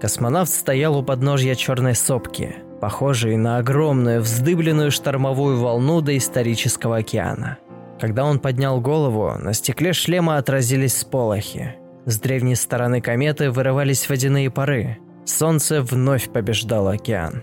Космонавт 0.00 0.50
стоял 0.50 0.96
у 0.96 1.02
подножья 1.02 1.54
черной 1.54 1.94
сопки– 1.94 2.56
похожий 2.80 3.36
на 3.36 3.58
огромную 3.58 4.20
вздыбленную 4.20 4.90
штормовую 4.90 5.58
волну 5.58 6.00
доисторического 6.00 6.98
океана. 6.98 7.58
Когда 8.00 8.24
он 8.24 8.38
поднял 8.38 8.80
голову, 8.80 9.32
на 9.38 9.54
стекле 9.54 9.92
шлема 9.92 10.36
отразились 10.36 10.98
сполохи. 10.98 11.76
С 12.04 12.20
древней 12.20 12.54
стороны 12.54 13.00
кометы 13.00 13.50
вырывались 13.50 14.08
водяные 14.08 14.50
пары. 14.50 14.98
Солнце 15.24 15.82
вновь 15.82 16.30
побеждало 16.30 16.92
океан. 16.92 17.42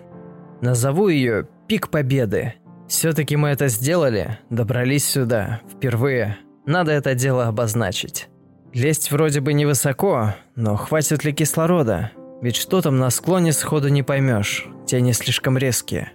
Назову 0.61 1.09
ее 1.09 1.47
«Пик 1.67 1.89
Победы». 1.89 2.53
Все-таки 2.87 3.35
мы 3.35 3.49
это 3.49 3.67
сделали, 3.67 4.39
добрались 4.49 5.05
сюда, 5.05 5.61
впервые. 5.71 6.37
Надо 6.65 6.91
это 6.91 7.15
дело 7.15 7.47
обозначить. 7.47 8.29
Лезть 8.73 9.11
вроде 9.11 9.41
бы 9.41 9.53
невысоко, 9.53 10.35
но 10.55 10.75
хватит 10.75 11.25
ли 11.25 11.33
кислорода? 11.33 12.11
Ведь 12.43 12.57
что 12.57 12.81
там 12.81 12.97
на 12.97 13.09
склоне 13.09 13.53
сходу 13.53 13.87
не 13.87 14.03
поймешь, 14.03 14.67
тени 14.85 15.13
слишком 15.13 15.57
резкие. 15.57 16.11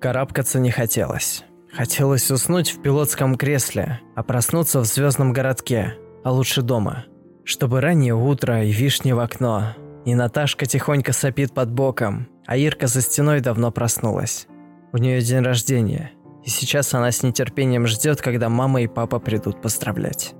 Карабкаться 0.00 0.58
не 0.58 0.70
хотелось. 0.70 1.44
Хотелось 1.70 2.30
уснуть 2.30 2.70
в 2.70 2.80
пилотском 2.80 3.36
кресле, 3.36 4.00
а 4.16 4.22
проснуться 4.22 4.80
в 4.80 4.86
звездном 4.86 5.34
городке, 5.34 5.98
а 6.24 6.32
лучше 6.32 6.62
дома. 6.62 7.04
Чтобы 7.44 7.82
раннее 7.82 8.14
утро 8.14 8.64
и 8.64 8.72
вишни 8.72 9.12
в 9.12 9.20
окно, 9.20 9.74
и 10.06 10.14
Наташка 10.14 10.64
тихонько 10.64 11.12
сопит 11.12 11.52
под 11.52 11.70
боком, 11.70 12.28
а 12.46 12.56
Ирка 12.56 12.86
за 12.86 13.02
стеной 13.02 13.40
давно 13.40 13.70
проснулась. 13.70 14.46
У 14.94 14.96
нее 14.96 15.20
день 15.20 15.42
рождения, 15.42 16.12
и 16.46 16.48
сейчас 16.48 16.94
она 16.94 17.12
с 17.12 17.22
нетерпением 17.22 17.86
ждет, 17.86 18.22
когда 18.22 18.48
мама 18.48 18.80
и 18.80 18.86
папа 18.86 19.18
придут 19.18 19.60
поздравлять. 19.60 20.32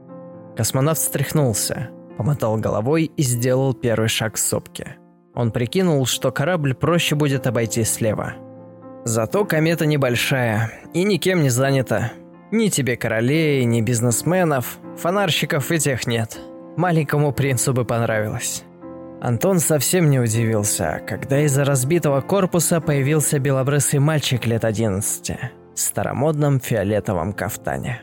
Космонавт 0.56 1.00
встряхнулся, 1.02 1.90
помотал 2.16 2.56
головой 2.56 3.12
и 3.14 3.22
сделал 3.22 3.74
первый 3.74 4.08
шаг 4.08 4.36
к 4.36 4.38
сопке. 4.38 4.96
Он 5.34 5.50
прикинул, 5.50 6.04
что 6.06 6.30
корабль 6.30 6.74
проще 6.74 7.14
будет 7.14 7.46
обойти 7.46 7.84
слева. 7.84 8.34
Зато 9.04 9.44
комета 9.44 9.86
небольшая 9.86 10.72
и 10.94 11.02
никем 11.04 11.42
не 11.42 11.48
занята. 11.48 12.12
Ни 12.50 12.68
тебе 12.68 12.96
королей, 12.96 13.64
ни 13.64 13.80
бизнесменов, 13.80 14.78
фонарщиков 14.96 15.72
и 15.72 15.78
тех 15.78 16.06
нет. 16.06 16.38
Маленькому 16.76 17.32
принцу 17.32 17.72
бы 17.72 17.84
понравилось. 17.84 18.64
Антон 19.20 19.58
совсем 19.60 20.10
не 20.10 20.18
удивился, 20.18 21.00
когда 21.06 21.40
из-за 21.40 21.64
разбитого 21.64 22.20
корпуса 22.20 22.80
появился 22.80 23.38
белобрысый 23.38 24.00
мальчик 24.00 24.46
лет 24.46 24.64
11 24.64 25.38
в 25.74 25.80
старомодном 25.80 26.60
фиолетовом 26.60 27.32
кафтане. 27.32 28.02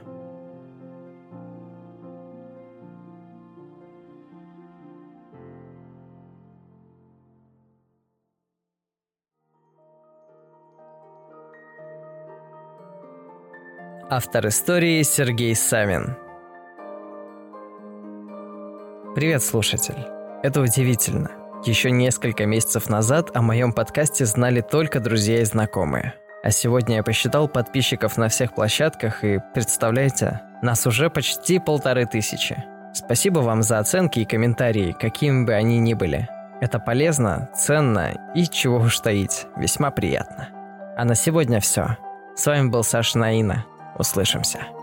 Автор 14.11 14.47
истории 14.47 15.03
Сергей 15.03 15.53
Савин. 15.53 16.17
Привет, 19.13 19.43
слушатель. 19.43 20.03
Это 20.41 20.61
удивительно. 20.61 21.29
Еще 21.63 21.91
несколько 21.91 22.47
месяцев 22.47 22.89
назад 22.89 23.29
о 23.35 23.43
моем 23.43 23.71
подкасте 23.71 24.25
знали 24.25 24.61
только 24.61 24.99
друзья 24.99 25.41
и 25.41 25.45
знакомые. 25.45 26.15
А 26.41 26.49
сегодня 26.49 26.95
я 26.95 27.03
посчитал 27.03 27.47
подписчиков 27.47 28.17
на 28.17 28.29
всех 28.29 28.55
площадках 28.55 29.23
и, 29.23 29.39
представляете, 29.53 30.41
нас 30.63 30.87
уже 30.87 31.11
почти 31.11 31.59
полторы 31.59 32.07
тысячи. 32.07 32.63
Спасибо 32.95 33.41
вам 33.41 33.61
за 33.61 33.77
оценки 33.77 34.21
и 34.21 34.25
комментарии, 34.25 34.95
какими 34.99 35.45
бы 35.45 35.53
они 35.53 35.77
ни 35.77 35.93
были. 35.93 36.27
Это 36.61 36.79
полезно, 36.79 37.51
ценно 37.55 38.31
и, 38.33 38.45
чего 38.45 38.77
уж 38.77 39.01
таить, 39.01 39.45
весьма 39.55 39.91
приятно. 39.91 40.49
А 40.97 41.05
на 41.05 41.13
сегодня 41.13 41.59
все. 41.59 41.97
С 42.35 42.47
вами 42.47 42.69
был 42.69 42.83
Саша 42.83 43.19
Наина. 43.19 43.65
Услышимся. 43.99 44.78